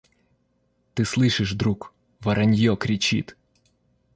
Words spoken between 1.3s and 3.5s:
друг: воронье кричит.